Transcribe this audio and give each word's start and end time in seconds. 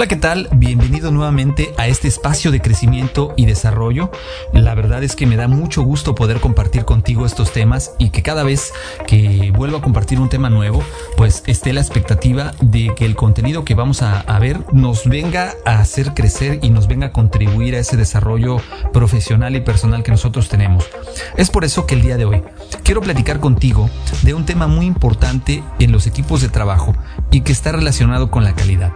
Hola, 0.00 0.08
¿qué 0.08 0.16
tal? 0.16 0.48
Bienvenido 0.54 1.10
nuevamente 1.10 1.74
a 1.76 1.86
este 1.86 2.08
espacio 2.08 2.50
de 2.50 2.62
crecimiento 2.62 3.34
y 3.36 3.44
desarrollo. 3.44 4.10
La 4.54 4.74
verdad 4.74 5.04
es 5.04 5.14
que 5.14 5.26
me 5.26 5.36
da 5.36 5.46
mucho 5.46 5.82
gusto 5.82 6.14
poder 6.14 6.40
compartir 6.40 6.86
contigo 6.86 7.26
estos 7.26 7.52
temas 7.52 7.92
y 7.98 8.08
que 8.08 8.22
cada 8.22 8.42
vez 8.42 8.72
que 9.06 9.52
vuelvo 9.54 9.76
a 9.76 9.82
compartir 9.82 10.18
un 10.18 10.30
tema 10.30 10.48
nuevo, 10.48 10.82
pues 11.18 11.42
esté 11.46 11.74
la 11.74 11.82
expectativa 11.82 12.52
de 12.62 12.94
que 12.96 13.04
el 13.04 13.14
contenido 13.14 13.66
que 13.66 13.74
vamos 13.74 14.00
a, 14.00 14.38
ver 14.38 14.60
nos 14.72 15.04
venga 15.06 15.52
a 15.66 15.80
hacer 15.80 16.14
crecer 16.14 16.60
y 16.62 16.70
nos 16.70 16.88
venga 16.88 17.08
a 17.08 17.12
contribuir 17.12 17.74
a 17.74 17.80
ese 17.80 17.98
desarrollo 17.98 18.56
profesional 18.94 19.54
y 19.54 19.60
personal 19.60 20.02
que 20.02 20.12
nosotros 20.12 20.48
tenemos. 20.48 20.88
Es 21.36 21.50
por 21.50 21.66
eso 21.66 21.84
que 21.84 21.94
el 21.94 22.00
día 22.00 22.16
de 22.16 22.24
hoy 22.24 22.42
quiero 22.84 23.02
platicar 23.02 23.38
contigo 23.38 23.90
de 24.22 24.32
un 24.32 24.46
tema 24.46 24.66
muy 24.66 24.86
importante 24.86 25.62
en 25.78 25.92
los 25.92 26.06
equipos 26.06 26.40
de 26.40 26.48
trabajo 26.48 26.94
y 27.30 27.42
que 27.42 27.52
está 27.52 27.72
relacionado 27.72 28.30
con 28.30 28.44
la 28.44 28.54
calidad. 28.54 28.94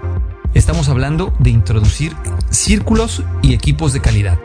Estamos 0.54 0.88
hablando 0.88 1.34
de 1.40 1.50
introducir 1.50 2.14
círculos 2.48 3.24
y 3.42 3.54
equipos 3.54 3.92
de 3.92 4.00
calidad. 4.00 4.38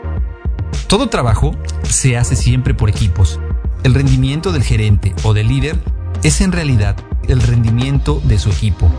Todo 0.88 1.08
trabajo 1.08 1.54
se 1.84 2.16
hace 2.16 2.34
siempre 2.34 2.74
por 2.74 2.90
equipos. 2.90 3.38
El 3.84 3.94
rendimiento 3.94 4.50
del 4.50 4.64
gerente 4.64 5.14
o 5.22 5.34
del 5.34 5.46
líder 5.46 5.78
es 6.24 6.40
en 6.40 6.50
realidad 6.50 6.96
el 7.28 7.40
rendimiento 7.40 8.20
de 8.24 8.40
su 8.40 8.50
equipo. 8.50 8.90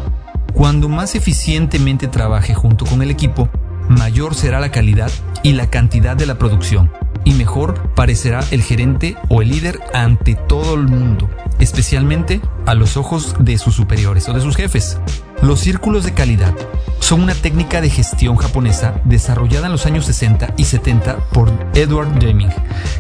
Cuando 0.54 0.88
más 0.88 1.14
eficientemente 1.16 2.08
trabaje 2.08 2.54
junto 2.54 2.86
con 2.86 3.02
el 3.02 3.12
equipo, 3.12 3.50
mayor 3.90 4.34
será 4.34 4.62
la 4.62 4.72
calidad 4.72 5.12
y 5.44 5.52
la 5.52 5.70
cantidad 5.70 6.16
de 6.16 6.26
la 6.26 6.38
producción, 6.38 6.92
y 7.26 7.34
mejor 7.34 7.94
parecerá 7.94 8.42
el 8.52 8.64
gerente 8.64 9.18
o 9.28 9.42
el 9.42 9.50
líder 9.50 9.80
ante 9.94 10.36
todo 10.36 10.76
el 10.76 10.88
mundo, 10.88 11.30
especialmente 11.59 12.40
a 12.66 12.73
los 12.73 12.96
ojos 12.96 13.36
de 13.40 13.58
sus 13.58 13.76
superiores 13.76 14.30
o 14.30 14.34
de 14.34 14.42
sus 14.42 14.56
jefes. 14.56 14.98
Los 15.41 15.62
círculos 15.62 16.04
de 16.04 16.13
calidad 16.13 16.54
son 17.00 17.23
una 17.23 17.34
técnica 17.34 17.81
de 17.81 17.89
gestión 17.89 18.38
japonesa 18.38 19.02
desarrollada 19.06 19.66
en 19.66 19.72
los 19.72 19.88
años 19.88 20.06
60 20.06 20.53
y 20.56 20.66
70 20.66 21.17
por 21.34 21.52
Edward 21.73 22.20
Deming, 22.20 22.52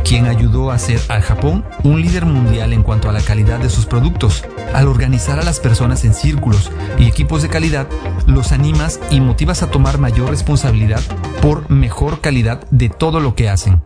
quien 0.03 0.25
ayudó 0.25 0.71
a 0.71 0.75
hacer 0.75 0.99
al 1.07 1.21
Japón 1.21 1.63
un 1.83 2.01
líder 2.01 2.25
mundial 2.25 2.73
en 2.73 2.81
cuanto 2.81 3.09
a 3.09 3.13
la 3.13 3.21
calidad 3.21 3.59
de 3.59 3.69
sus 3.69 3.85
productos. 3.85 4.43
Al 4.73 4.87
organizar 4.87 5.39
a 5.39 5.43
las 5.43 5.59
personas 5.59 6.03
en 6.03 6.15
círculos 6.15 6.71
y 6.97 7.05
equipos 7.05 7.43
de 7.43 7.49
calidad, 7.49 7.87
los 8.25 8.51
animas 8.51 8.99
y 9.11 9.21
motivas 9.21 9.61
a 9.61 9.69
tomar 9.69 9.99
mayor 9.99 10.31
responsabilidad 10.31 11.01
por 11.41 11.69
mejor 11.69 12.21
calidad 12.21 12.67
de 12.71 12.89
todo 12.89 13.19
lo 13.19 13.35
que 13.35 13.49
hacen. 13.49 13.83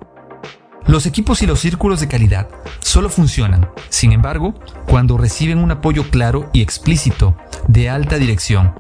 Los 0.87 1.07
equipos 1.07 1.41
y 1.41 1.47
los 1.47 1.59
círculos 1.59 1.99
de 1.99 2.07
calidad 2.07 2.47
solo 2.79 3.09
funcionan, 3.09 3.69
sin 3.89 4.11
embargo, 4.11 4.53
cuando 4.87 5.17
reciben 5.17 5.57
un 5.57 5.71
apoyo 5.71 6.09
claro 6.11 6.49
y 6.53 6.61
explícito 6.61 7.35
de 7.67 7.89
alta 7.89 8.17
dirección. 8.17 8.75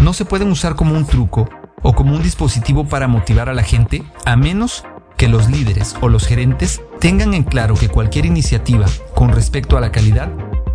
No 0.00 0.12
se 0.12 0.24
pueden 0.24 0.50
usar 0.50 0.76
como 0.76 0.94
un 0.94 1.06
truco 1.06 1.48
o 1.82 1.92
como 1.92 2.14
un 2.14 2.22
dispositivo 2.22 2.86
para 2.86 3.08
motivar 3.08 3.48
a 3.48 3.54
la 3.54 3.64
gente 3.64 4.04
a 4.24 4.36
menos 4.36 4.84
que 5.16 5.28
los 5.28 5.50
líderes 5.50 5.96
o 6.00 6.08
los 6.08 6.26
gerentes 6.26 6.82
tengan 7.00 7.34
en 7.34 7.42
claro 7.42 7.74
que 7.74 7.88
cualquier 7.88 8.26
iniciativa 8.26 8.86
con 9.14 9.32
respecto 9.32 9.76
a 9.76 9.80
la 9.80 9.90
calidad 9.90 10.30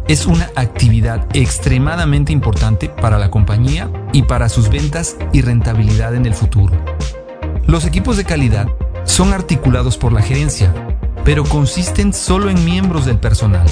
es 0.08 0.26
una 0.26 0.50
actividad 0.56 1.26
extremadamente 1.34 2.34
importante 2.34 2.90
para 2.90 3.18
la 3.18 3.32
compañía 3.32 3.90
y 4.14 4.24
para 4.24 4.50
sus 4.50 4.70
ventas 4.70 5.16
y 5.32 5.42
rentabilidad 5.42 6.14
en 6.16 6.26
el 6.26 6.36
futuro. 6.36 6.76
Los 7.66 7.86
equipos 7.86 8.18
de 8.18 8.26
calidad 8.26 8.68
son 9.06 9.34
articulados 9.34 9.98
por 9.98 10.12
la 10.12 10.22
gerencia, 10.22 10.74
pero 11.24 11.44
consisten 11.44 12.14
solo 12.14 12.50
en 12.50 12.66
miembros 12.66 13.06
del 13.06 13.18
personal. 13.18 13.66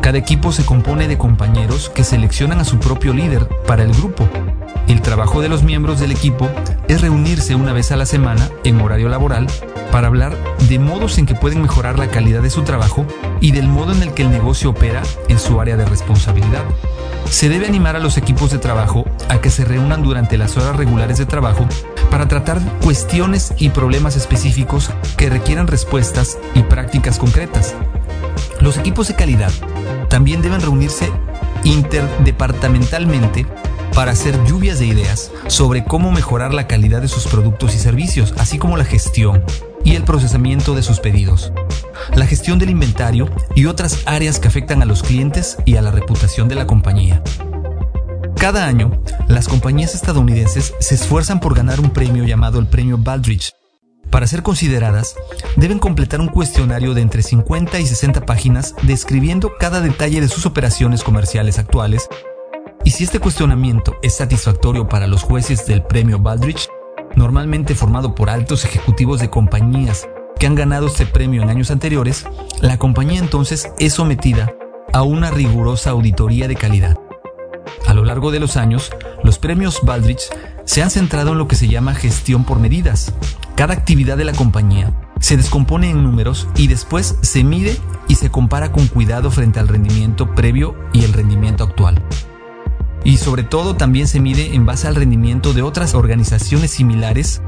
Cada 0.00 0.18
equipo 0.18 0.52
se 0.52 0.64
compone 0.64 1.08
de 1.08 1.18
compañeros 1.18 1.90
que 1.90 2.04
seleccionan 2.04 2.60
a 2.60 2.64
su 2.64 2.78
propio 2.78 3.12
líder 3.12 3.48
para 3.66 3.82
el 3.82 3.92
grupo. 3.92 4.28
El 4.88 5.02
trabajo 5.02 5.42
de 5.42 5.48
los 5.48 5.64
miembros 5.64 5.98
del 5.98 6.12
equipo 6.12 6.48
es 6.88 7.00
reunirse 7.00 7.56
una 7.56 7.72
vez 7.72 7.90
a 7.90 7.96
la 7.96 8.06
semana 8.06 8.48
en 8.64 8.80
horario 8.80 9.08
laboral 9.08 9.48
para 9.90 10.06
hablar 10.06 10.36
de 10.68 10.78
modos 10.78 11.18
en 11.18 11.26
que 11.26 11.34
pueden 11.34 11.60
mejorar 11.60 11.98
la 11.98 12.08
calidad 12.08 12.42
de 12.42 12.50
su 12.50 12.62
trabajo 12.62 13.04
y 13.40 13.50
del 13.50 13.68
modo 13.68 13.92
en 13.92 14.02
el 14.02 14.14
que 14.14 14.22
el 14.22 14.30
negocio 14.30 14.70
opera 14.70 15.02
en 15.28 15.38
su 15.38 15.60
área 15.60 15.76
de 15.76 15.84
responsabilidad. 15.86 16.62
Se 17.28 17.48
debe 17.48 17.66
animar 17.66 17.96
a 17.96 18.00
los 18.00 18.16
equipos 18.16 18.52
de 18.52 18.58
trabajo 18.58 19.04
a 19.28 19.40
que 19.40 19.50
se 19.50 19.64
reúnan 19.64 20.02
durante 20.02 20.38
las 20.38 20.56
horas 20.56 20.76
regulares 20.76 21.18
de 21.18 21.26
trabajo 21.26 21.66
para 22.10 22.28
tratar 22.28 22.60
cuestiones 22.82 23.52
y 23.58 23.70
problemas 23.70 24.16
específicos 24.16 24.90
que 25.16 25.30
requieran 25.30 25.66
respuestas 25.66 26.38
y 26.54 26.62
prácticas 26.62 27.18
concretas. 27.18 27.74
Los 28.60 28.78
equipos 28.78 29.08
de 29.08 29.14
calidad 29.14 29.52
también 30.08 30.42
deben 30.42 30.60
reunirse 30.60 31.10
interdepartamentalmente 31.64 33.46
para 33.94 34.12
hacer 34.12 34.38
lluvias 34.44 34.78
de 34.78 34.86
ideas 34.86 35.30
sobre 35.46 35.84
cómo 35.84 36.12
mejorar 36.12 36.52
la 36.52 36.66
calidad 36.66 37.00
de 37.00 37.08
sus 37.08 37.26
productos 37.26 37.74
y 37.74 37.78
servicios, 37.78 38.34
así 38.38 38.58
como 38.58 38.76
la 38.76 38.84
gestión 38.84 39.42
y 39.84 39.94
el 39.94 40.04
procesamiento 40.04 40.74
de 40.74 40.82
sus 40.82 41.00
pedidos, 41.00 41.52
la 42.14 42.26
gestión 42.26 42.58
del 42.58 42.70
inventario 42.70 43.30
y 43.54 43.66
otras 43.66 44.00
áreas 44.04 44.38
que 44.38 44.48
afectan 44.48 44.82
a 44.82 44.84
los 44.84 45.02
clientes 45.02 45.56
y 45.64 45.76
a 45.76 45.82
la 45.82 45.92
reputación 45.92 46.48
de 46.48 46.56
la 46.56 46.66
compañía. 46.66 47.22
Cada 48.38 48.66
año, 48.66 49.02
las 49.28 49.48
compañías 49.48 49.94
estadounidenses 49.94 50.74
se 50.78 50.94
esfuerzan 50.94 51.40
por 51.40 51.54
ganar 51.54 51.80
un 51.80 51.90
premio 51.90 52.24
llamado 52.24 52.58
el 52.58 52.68
Premio 52.68 52.98
Baldrige, 52.98 53.50
para 54.10 54.26
ser 54.26 54.42
consideradas, 54.42 55.16
deben 55.56 55.78
completar 55.78 56.20
un 56.20 56.28
cuestionario 56.28 56.94
de 56.94 57.02
entre 57.02 57.22
50 57.22 57.80
y 57.80 57.86
60 57.86 58.24
páginas 58.24 58.74
describiendo 58.82 59.52
cada 59.58 59.80
detalle 59.80 60.20
de 60.20 60.28
sus 60.28 60.46
operaciones 60.46 61.02
comerciales 61.02 61.58
actuales 61.58 62.08
y 62.84 62.92
si 62.92 63.04
este 63.04 63.18
cuestionamiento 63.18 63.96
es 64.02 64.14
satisfactorio 64.16 64.88
para 64.88 65.06
los 65.06 65.22
jueces 65.22 65.66
del 65.66 65.82
premio 65.82 66.20
Baldrige, 66.20 66.68
normalmente 67.16 67.74
formado 67.74 68.14
por 68.14 68.30
altos 68.30 68.64
ejecutivos 68.64 69.20
de 69.20 69.28
compañías 69.28 70.08
que 70.38 70.46
han 70.46 70.54
ganado 70.54 70.86
este 70.86 71.04
premio 71.04 71.42
en 71.42 71.50
años 71.50 71.70
anteriores, 71.70 72.26
la 72.60 72.78
compañía 72.78 73.18
entonces 73.18 73.70
es 73.78 73.94
sometida 73.94 74.54
a 74.92 75.02
una 75.02 75.30
rigurosa 75.30 75.90
auditoría 75.90 76.46
de 76.46 76.54
calidad. 76.54 76.96
Largo 78.06 78.30
de 78.30 78.38
los 78.38 78.56
años, 78.56 78.92
los 79.24 79.38
premios 79.38 79.80
Baldrige 79.82 80.28
se 80.64 80.82
han 80.82 80.90
centrado 80.90 81.32
en 81.32 81.38
lo 81.38 81.48
que 81.48 81.56
se 81.56 81.66
llama 81.66 81.94
gestión 81.94 82.44
por 82.44 82.60
medidas, 82.60 83.12
cada 83.56 83.74
actividad 83.74 84.16
de 84.16 84.24
la 84.24 84.32
compañía 84.32 84.92
se 85.18 85.36
descompone 85.36 85.90
en 85.90 86.04
números 86.04 86.46
y 86.56 86.68
después 86.68 87.16
se 87.22 87.42
mide 87.42 87.76
y 88.06 88.14
se 88.14 88.30
compara 88.30 88.70
con 88.70 88.86
cuidado 88.86 89.30
frente 89.30 89.58
al 89.58 89.66
rendimiento 89.66 90.34
previo 90.34 90.76
y 90.92 91.04
el 91.04 91.12
rendimiento 91.14 91.64
actual. 91.64 92.00
Y 93.02 93.16
sobre 93.16 93.42
todo 93.42 93.76
también 93.76 94.06
se 94.06 94.20
mide 94.20 94.54
en 94.54 94.66
base 94.66 94.86
al 94.86 94.94
rendimiento 94.94 95.52
de 95.52 95.62
otras 95.62 95.94
organizaciones 95.94 96.70
similares 96.70 97.42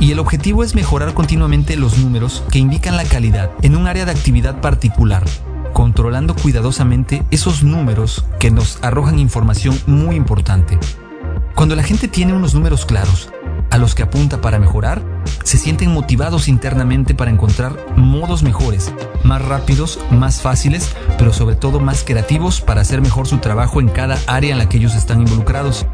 y 0.00 0.12
el 0.12 0.18
objetivo 0.18 0.64
es 0.64 0.74
mejorar 0.74 1.14
continuamente 1.14 1.76
los 1.76 1.98
números 1.98 2.42
que 2.50 2.58
indican 2.58 2.96
la 2.96 3.04
calidad 3.04 3.50
en 3.62 3.76
un 3.76 3.86
área 3.86 4.06
de 4.06 4.12
actividad 4.12 4.60
particular, 4.60 5.24
controlando 5.72 6.34
cuidadosamente 6.34 7.22
esos 7.30 7.62
números 7.62 8.24
que 8.38 8.50
nos 8.50 8.78
arrojan 8.82 9.18
información 9.18 9.78
muy 9.86 10.16
importante. 10.16 10.78
Cuando 11.54 11.76
la 11.76 11.82
gente 11.82 12.08
tiene 12.08 12.32
unos 12.32 12.54
números 12.54 12.86
claros, 12.86 13.30
a 13.70 13.78
los 13.78 13.94
que 13.94 14.02
apunta 14.02 14.40
para 14.40 14.58
mejorar, 14.58 15.02
se 15.44 15.56
sienten 15.56 15.92
motivados 15.92 16.48
internamente 16.48 17.14
para 17.14 17.30
encontrar 17.30 17.76
modos 17.96 18.42
mejores, 18.42 18.92
más 19.22 19.44
rápidos, 19.44 20.00
más 20.10 20.40
fáciles, 20.40 20.94
pero 21.18 21.32
sobre 21.32 21.54
todo 21.54 21.78
más 21.78 22.02
creativos 22.02 22.60
para 22.60 22.80
hacer 22.80 23.00
mejor 23.00 23.28
su 23.28 23.38
trabajo 23.38 23.80
en 23.80 23.88
cada 23.88 24.18
área 24.26 24.52
en 24.52 24.58
la 24.58 24.68
que 24.68 24.78
ellos 24.78 24.96
están 24.96 25.20
involucrados. 25.20 25.86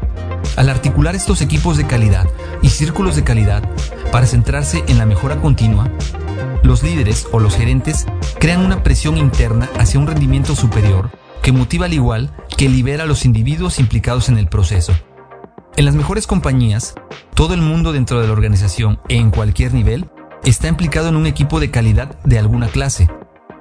Al 0.55 0.69
articular 0.69 1.15
estos 1.15 1.41
equipos 1.41 1.77
de 1.77 1.85
calidad 1.85 2.27
y 2.61 2.69
círculos 2.69 3.15
de 3.15 3.23
calidad 3.23 3.63
para 4.11 4.25
centrarse 4.25 4.83
en 4.87 4.97
la 4.97 5.05
mejora 5.05 5.39
continua, 5.39 5.89
los 6.67 6.83
líderes 6.83 7.27
o 7.31 7.39
los 7.39 7.55
gerentes 7.55 8.05
crean 8.39 8.63
una 8.63 8.83
presión 8.83 9.17
interna 9.17 9.69
hacia 9.79 9.99
un 9.99 10.07
rendimiento 10.07 10.55
superior 10.55 11.09
que 11.41 11.51
motiva 11.51 11.85
al 11.85 11.93
igual 11.93 12.31
que 12.57 12.67
libera 12.67 13.03
a 13.03 13.07
los 13.07 13.25
individuos 13.25 13.79
implicados 13.79 14.27
en 14.29 14.37
el 14.37 14.47
proceso. 14.47 14.93
En 15.77 15.85
las 15.85 15.95
mejores 15.95 16.27
compañías, 16.27 16.95
todo 17.35 17.53
el 17.53 17.61
mundo 17.61 17.93
dentro 17.93 18.19
de 18.19 18.27
la 18.27 18.33
organización, 18.33 18.99
en 19.07 19.31
cualquier 19.31 19.73
nivel, 19.73 20.09
está 20.43 20.67
implicado 20.67 21.07
en 21.07 21.15
un 21.15 21.25
equipo 21.25 21.59
de 21.59 21.71
calidad 21.71 22.19
de 22.23 22.39
alguna 22.39 22.67
clase. 22.67 23.07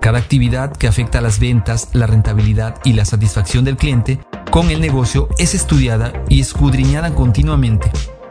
Cada 0.01 0.19
actividad 0.19 0.77
que 0.77 0.89
afecta 0.89 1.19
a 1.19 1.23
las 1.23 1.39
ventas, 1.39 1.91
la 1.93 2.07
rentabilidad 2.07 2.81
y 2.85 2.95
la 2.95 3.05
satisfacción 3.05 3.65
del 3.65 3.77
cliente 3.77 4.19
con 4.51 4.71
el 4.71 4.81
negocio 4.81 5.29
es 5.39 5.55
estudiada 5.55 6.13
y 6.29 6.41
escudriñada 6.41 7.15
continuamente, 7.15 7.91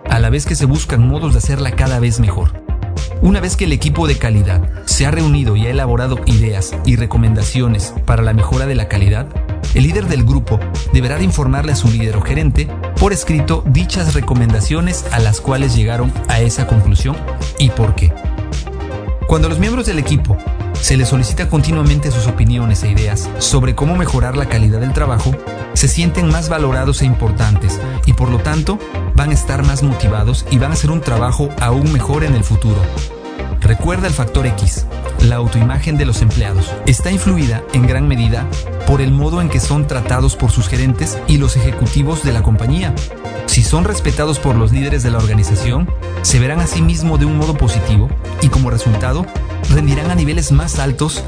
a 0.09 0.19
la 0.19 0.29
vez 0.29 0.45
que 0.45 0.55
se 0.55 0.65
buscan 0.65 1.07
modos 1.07 1.33
de 1.33 1.39
hacerla 1.39 1.71
cada 1.71 1.99
vez 1.99 2.19
mejor. 2.19 2.64
Una 3.21 3.39
vez 3.39 3.55
que 3.55 3.65
el 3.65 3.73
equipo 3.73 4.07
de 4.07 4.17
calidad 4.17 4.69
se 4.85 5.05
ha 5.05 5.11
reunido 5.11 5.55
y 5.55 5.65
ha 5.65 5.71
elaborado 5.71 6.19
ideas 6.25 6.75
y 6.85 6.95
recomendaciones 6.95 7.93
para 8.05 8.23
la 8.23 8.33
mejora 8.33 8.65
de 8.65 8.75
la 8.75 8.87
calidad, 8.87 9.27
el 9.73 9.83
líder 9.83 10.07
del 10.07 10.23
grupo 10.23 10.59
deberá 10.93 11.17
de 11.17 11.23
informarle 11.23 11.73
a 11.73 11.75
su 11.75 11.89
líder 11.89 12.17
o 12.17 12.21
gerente 12.21 12.67
por 12.99 13.13
escrito 13.13 13.63
dichas 13.67 14.13
recomendaciones 14.13 15.05
a 15.11 15.19
las 15.19 15.41
cuales 15.41 15.75
llegaron 15.75 16.13
a 16.27 16.39
esa 16.39 16.67
conclusión 16.67 17.17
y 17.59 17.69
por 17.69 17.95
qué. 17.95 18.13
Cuando 19.27 19.49
los 19.49 19.59
miembros 19.59 19.85
del 19.85 19.99
equipo 19.99 20.37
se 20.81 20.97
les 20.97 21.09
solicita 21.09 21.49
continuamente 21.49 22.11
sus 22.11 22.27
opiniones 22.27 22.83
e 22.83 22.89
ideas 22.89 23.29
sobre 23.39 23.75
cómo 23.75 23.95
mejorar 23.95 24.37
la 24.37 24.47
calidad 24.47 24.79
del 24.79 24.93
trabajo, 24.93 25.31
se 25.73 25.87
sienten 25.87 26.27
más 26.27 26.49
valorados 26.49 27.01
e 27.01 27.05
importantes 27.05 27.79
y 28.05 28.13
por 28.13 28.29
lo 28.29 28.39
tanto 28.39 28.79
van 29.15 29.31
a 29.31 29.33
estar 29.33 29.63
más 29.63 29.83
motivados 29.83 30.45
y 30.51 30.57
van 30.57 30.71
a 30.71 30.73
hacer 30.73 30.91
un 30.91 31.01
trabajo 31.01 31.49
aún 31.59 31.91
mejor 31.91 32.23
en 32.23 32.35
el 32.35 32.43
futuro. 32.43 32.79
Recuerda 33.61 34.07
el 34.07 34.13
factor 34.13 34.45
X, 34.45 34.85
la 35.21 35.37
autoimagen 35.37 35.97
de 35.97 36.05
los 36.05 36.21
empleados. 36.21 36.71
Está 36.85 37.11
influida 37.11 37.63
en 37.73 37.87
gran 37.87 38.07
medida 38.07 38.45
por 38.85 39.01
el 39.01 39.11
modo 39.11 39.41
en 39.41 39.49
que 39.49 39.59
son 39.59 39.87
tratados 39.87 40.35
por 40.35 40.51
sus 40.51 40.67
gerentes 40.67 41.17
y 41.27 41.37
los 41.37 41.55
ejecutivos 41.55 42.23
de 42.23 42.33
la 42.33 42.43
compañía. 42.43 42.93
Si 43.47 43.63
son 43.63 43.85
respetados 43.85 44.37
por 44.37 44.55
los 44.55 44.71
líderes 44.71 45.01
de 45.01 45.11
la 45.11 45.17
organización, 45.17 45.89
se 46.21 46.39
verán 46.39 46.59
a 46.59 46.67
sí 46.67 46.81
mismos 46.81 47.19
de 47.19 47.25
un 47.25 47.37
modo 47.37 47.57
positivo 47.57 48.09
y 48.41 48.49
como 48.49 48.69
resultado 48.69 49.25
rendirán 49.69 50.11
a 50.11 50.15
niveles 50.15 50.51
más 50.51 50.79
altos 50.79 51.23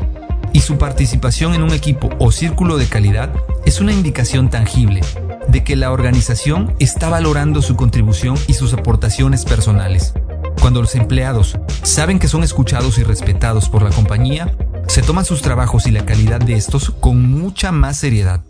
y 0.54 0.62
su 0.62 0.78
participación 0.78 1.54
en 1.54 1.64
un 1.64 1.74
equipo 1.74 2.10
o 2.20 2.32
círculo 2.32 2.78
de 2.78 2.88
calidad 2.88 3.32
es 3.66 3.82
una 3.82 3.94
indicación 3.94 4.50
tangible 4.50 5.02
de 5.48 5.64
que 5.64 5.76
la 5.76 5.92
organización 5.92 6.76
está 6.80 7.10
valorando 7.10 7.62
su 7.62 7.76
contribución 7.76 8.36
y 8.48 8.54
sus 8.54 8.74
aportaciones 8.74 9.46
personales. 9.46 10.14
Cuando 10.62 10.82
los 10.82 10.96
empleados 10.96 11.58
saben 11.84 12.20
que 12.20 12.28
son 12.28 12.44
escuchados 12.44 12.98
y 12.98 13.04
respetados 13.04 13.70
por 13.70 13.84
la 13.84 13.90
compañía, 13.90 14.56
se 14.88 15.02
toman 15.02 15.26
sus 15.26 15.42
trabajos 15.42 15.88
y 15.88 15.92
la 15.92 16.06
calidad 16.06 16.40
de 16.40 16.56
estos 16.56 16.92
con 16.92 17.30
mucha 17.30 17.72
más 17.72 17.98
seriedad. 17.98 18.44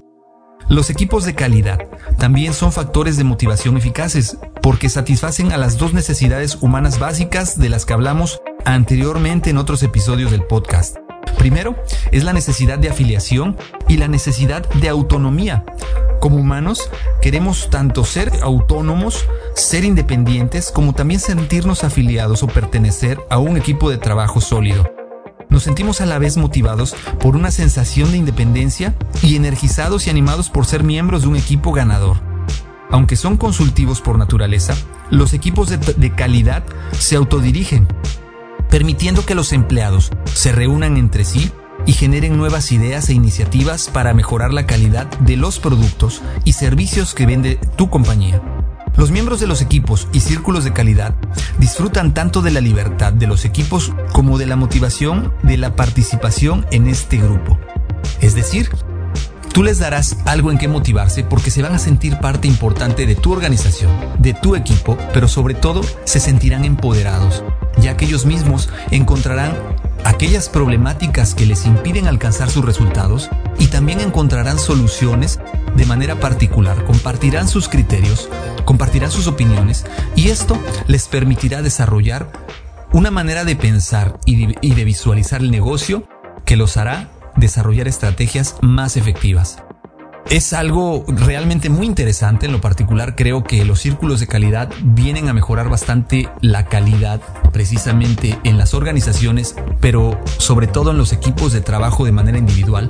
Los 0.69 0.89
equipos 0.89 1.23
de 1.25 1.35
calidad 1.35 1.79
también 2.17 2.53
son 2.53 2.71
factores 2.71 3.17
de 3.17 3.23
motivación 3.23 3.77
eficaces 3.77 4.37
porque 4.61 4.89
satisfacen 4.89 5.51
a 5.51 5.57
las 5.57 5.77
dos 5.77 5.93
necesidades 5.93 6.57
humanas 6.61 6.99
básicas 6.99 7.57
de 7.57 7.69
las 7.69 7.85
que 7.85 7.93
hablamos 7.93 8.41
anteriormente 8.73 9.49
en 9.49 9.57
otros 9.57 9.81
episodios 9.83 10.31
del 10.31 10.43
podcast. 10.43 10.97
Primero 11.37 11.75
es 12.11 12.25
la 12.25 12.33
necesidad 12.33 12.77
de 12.77 12.89
afiliación 12.89 13.55
y 13.87 13.95
la 13.95 14.09
necesidad 14.09 14.67
de 14.73 14.89
autonomía. 14.89 15.63
Como 16.19 16.37
humanos 16.37 16.89
queremos 17.21 17.69
tanto 17.69 18.03
ser 18.03 18.31
autónomos, 18.41 19.25
ser 19.55 19.85
independientes, 19.85 20.71
como 20.71 20.93
también 20.93 21.21
sentirnos 21.21 21.85
afiliados 21.85 22.43
o 22.43 22.47
pertenecer 22.47 23.19
a 23.29 23.37
un 23.37 23.55
equipo 23.55 23.89
de 23.89 23.97
trabajo 23.97 24.41
sólido. 24.41 24.91
Nos 25.49 25.63
sentimos 25.63 26.01
a 26.01 26.05
la 26.05 26.19
vez 26.19 26.35
motivados 26.35 26.93
por 27.21 27.37
una 27.37 27.51
sensación 27.51 28.11
de 28.11 28.17
independencia 28.17 28.95
y 29.21 29.37
energizados 29.37 30.07
y 30.07 30.09
animados 30.09 30.49
por 30.49 30.65
ser 30.65 30.83
miembros 30.83 31.21
de 31.21 31.29
un 31.29 31.37
equipo 31.37 31.71
ganador. 31.71 32.17
Aunque 32.89 33.15
son 33.15 33.37
consultivos 33.37 34.01
por 34.01 34.17
naturaleza, 34.17 34.75
los 35.09 35.33
equipos 35.33 35.69
de, 35.69 35.77
de 35.77 36.15
calidad 36.15 36.63
se 36.99 37.15
autodirigen 37.15 37.87
permitiendo 38.69 39.25
que 39.25 39.35
los 39.35 39.53
empleados 39.53 40.11
se 40.25 40.51
reúnan 40.51 40.97
entre 40.97 41.25
sí 41.25 41.51
y 41.85 41.93
generen 41.93 42.37
nuevas 42.37 42.71
ideas 42.71 43.09
e 43.09 43.13
iniciativas 43.13 43.89
para 43.89 44.13
mejorar 44.13 44.53
la 44.53 44.65
calidad 44.65 45.07
de 45.19 45.37
los 45.37 45.59
productos 45.59 46.21
y 46.43 46.53
servicios 46.53 47.13
que 47.13 47.25
vende 47.25 47.59
tu 47.75 47.89
compañía. 47.89 48.41
Los 48.97 49.11
miembros 49.11 49.39
de 49.39 49.47
los 49.47 49.61
equipos 49.61 50.07
y 50.11 50.21
círculos 50.21 50.63
de 50.63 50.73
calidad 50.73 51.15
disfrutan 51.59 52.13
tanto 52.13 52.41
de 52.41 52.51
la 52.51 52.61
libertad 52.61 53.13
de 53.13 53.27
los 53.27 53.45
equipos 53.45 53.93
como 54.11 54.37
de 54.37 54.47
la 54.47 54.55
motivación 54.55 55.33
de 55.43 55.57
la 55.57 55.75
participación 55.75 56.65
en 56.71 56.87
este 56.87 57.17
grupo. 57.17 57.59
Es 58.21 58.33
decir, 58.33 58.69
Tú 59.57 59.63
les 59.63 59.79
darás 59.79 60.17
algo 60.25 60.51
en 60.51 60.59
qué 60.59 60.67
motivarse 60.67 61.23
porque 61.23 61.49
se 61.49 61.63
van 61.63 61.73
a 61.73 61.79
sentir 61.79 62.19
parte 62.19 62.47
importante 62.47 63.07
de 63.07 63.15
tu 63.15 63.31
organización, 63.31 63.89
de 64.19 64.35
tu 64.35 64.55
equipo, 64.55 64.99
pero 65.15 65.27
sobre 65.27 65.55
todo 65.55 65.81
se 66.03 66.19
sentirán 66.19 66.63
empoderados, 66.63 67.43
ya 67.79 67.97
que 67.97 68.05
ellos 68.05 68.25
mismos 68.25 68.69
encontrarán 68.91 69.53
aquellas 70.03 70.49
problemáticas 70.49 71.35
que 71.35 71.45
les 71.45 71.65
impiden 71.65 72.07
alcanzar 72.07 72.49
sus 72.49 72.63
resultados 72.63 73.29
y 73.59 73.67
también 73.67 73.99
encontrarán 73.99 74.59
soluciones 74.59 75.39
de 75.75 75.85
manera 75.85 76.19
particular, 76.19 76.85
compartirán 76.85 77.47
sus 77.47 77.69
criterios, 77.69 78.29
compartirán 78.65 79.11
sus 79.11 79.27
opiniones 79.27 79.85
y 80.15 80.29
esto 80.29 80.57
les 80.87 81.07
permitirá 81.07 81.61
desarrollar 81.61 82.31
una 82.93 83.11
manera 83.11 83.43
de 83.43 83.55
pensar 83.55 84.17
y 84.25 84.47
de, 84.73 84.85
visualizar 84.85 85.41
el 85.41 85.51
negocio 85.51 86.07
que 86.45 86.55
los 86.55 86.77
hará 86.77 87.09
desarrollar 87.35 87.87
estrategias 87.87 88.55
más 88.61 88.97
efectivas. 88.97 89.61
Es 90.29 90.51
algo 90.51 91.05
realmente 91.07 91.69
muy 91.69 91.85
interesante, 91.85 92.47
en 92.47 92.51
lo 92.51 92.59
particular 92.59 93.15
creo 93.15 93.45
que 93.45 93.63
los 93.63 93.79
círculos 93.79 94.19
de 94.19 94.27
calidad 94.27 94.69
vienen 94.83 95.29
a 95.29 95.33
mejorar 95.33 95.69
bastante 95.69 96.27
la 96.41 96.65
calidad 96.65 97.21
precisamente 97.53 98.37
en 98.43 98.57
las 98.57 98.73
organizaciones, 98.73 99.55
pero 99.79 100.19
sobre 100.37 100.67
todo 100.67 100.91
en 100.91 100.97
los 100.97 101.13
equipos 101.13 101.53
de 101.53 101.61
trabajo 101.61 102.03
de 102.03 102.11
manera 102.11 102.37
individual. 102.37 102.89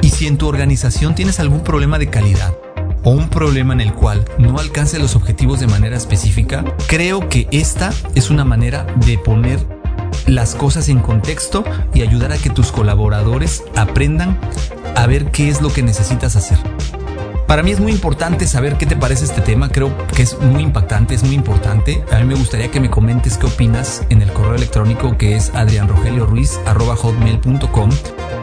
Y 0.00 0.08
si 0.08 0.26
en 0.26 0.38
tu 0.38 0.48
organización 0.48 1.14
tienes 1.14 1.38
algún 1.38 1.60
problema 1.60 1.98
de 1.98 2.08
calidad, 2.08 2.54
o 3.02 3.10
un 3.10 3.28
problema 3.28 3.74
en 3.74 3.82
el 3.82 3.92
cual 3.92 4.24
no 4.38 4.58
alcance 4.58 4.98
los 4.98 5.16
objetivos 5.16 5.60
de 5.60 5.66
manera 5.66 5.98
específica, 5.98 6.64
creo 6.86 7.28
que 7.28 7.46
esta 7.50 7.92
es 8.14 8.30
una 8.30 8.46
manera 8.46 8.86
de 9.04 9.18
poner 9.18 9.58
las 10.26 10.54
cosas 10.54 10.88
en 10.88 11.00
contexto 11.00 11.62
y 11.92 12.00
ayudar 12.00 12.32
a 12.32 12.38
que 12.38 12.50
tus 12.50 12.72
colaboradores 12.72 13.64
aprendan 13.76 14.38
a 14.96 15.06
ver 15.06 15.30
qué 15.30 15.48
es 15.48 15.60
lo 15.60 15.72
que 15.72 15.82
necesitas 15.82 16.36
hacer. 16.36 16.58
Para 17.50 17.62
mí 17.64 17.72
es 17.72 17.80
muy 17.80 17.90
importante 17.90 18.46
saber 18.46 18.78
qué 18.78 18.86
te 18.86 18.94
parece 18.94 19.24
este 19.24 19.40
tema, 19.40 19.70
creo 19.70 19.90
que 20.14 20.22
es 20.22 20.38
muy 20.38 20.62
impactante, 20.62 21.16
es 21.16 21.24
muy 21.24 21.34
importante. 21.34 22.04
A 22.12 22.20
mí 22.20 22.24
me 22.24 22.36
gustaría 22.36 22.70
que 22.70 22.78
me 22.78 22.90
comentes 22.90 23.38
qué 23.38 23.46
opinas 23.46 24.06
en 24.08 24.22
el 24.22 24.32
correo 24.32 24.54
electrónico 24.54 25.18
que 25.18 25.34
es 25.34 25.50
adrianrogelioruiz.com. 25.52 27.90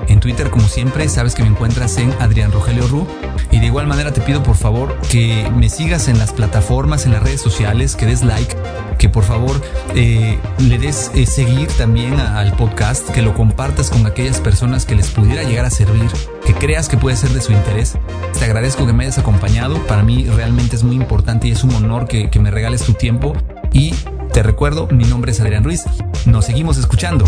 En 0.10 0.20
Twitter, 0.20 0.50
como 0.50 0.68
siempre, 0.68 1.08
sabes 1.08 1.36
que 1.36 1.44
me 1.44 1.50
encuentras 1.50 1.98
en 1.98 2.12
Adrián 2.20 2.52
Rogelio 2.52 2.86
Ru. 2.88 3.08
Y 3.50 3.62
de 3.62 3.68
igual 3.68 3.88
manera 3.88 4.12
te 4.12 4.20
pido 4.20 4.44
por 4.44 4.58
favor 4.58 5.00
que 5.10 5.50
me 5.56 5.70
sigas 5.70 6.10
en 6.10 6.20
las 6.20 6.34
plataformas, 6.34 7.06
en 7.06 7.14
las 7.14 7.24
redes 7.24 7.40
sociales, 7.40 7.96
que 7.96 8.08
des 8.08 8.26
like, 8.26 8.58
que 8.98 9.10
por 9.10 9.24
favor 9.24 9.62
eh, 9.96 10.38
le 10.60 10.78
des 10.78 11.12
eh, 11.16 11.26
seguir 11.26 11.68
también 11.70 12.20
al 12.20 12.54
podcast, 12.54 13.10
que 13.10 13.22
lo 13.22 13.34
compartas 13.34 13.90
con 13.90 14.06
aquellas 14.06 14.40
personas 14.40 14.86
que 14.86 14.96
les 14.96 15.10
pudiera 15.10 15.44
llegar 15.44 15.66
a 15.66 15.70
servir, 15.70 16.10
que 16.46 16.54
creas 16.54 16.90
que 16.90 16.98
puede 16.98 17.16
ser 17.16 17.30
de 17.30 17.42
su 17.42 17.52
interés. 17.52 17.98
Te 18.38 18.46
agradezco 18.46 18.86
que 18.86 18.94
me 18.94 19.04
hayas 19.04 19.18
acompañado, 19.18 19.78
para 19.88 20.04
mí 20.04 20.26
realmente 20.26 20.76
es 20.76 20.84
muy 20.84 20.96
importante 20.96 21.48
y 21.48 21.52
es 21.52 21.64
un 21.64 21.74
honor 21.76 22.08
que, 22.08 22.30
que 22.30 22.40
me 22.40 22.52
regales 22.52 22.84
tu 22.84 22.94
tiempo 22.94 23.34
y 23.72 23.94
te 24.34 24.44
recuerdo, 24.44 24.88
mi 24.92 25.06
nombre 25.06 25.32
es 25.32 25.40
Adrián 25.40 25.64
Ruiz, 25.64 25.84
nos 26.26 26.46
seguimos 26.46 26.78
escuchando. 26.78 27.26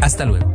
Hasta 0.00 0.24
luego. 0.24 0.52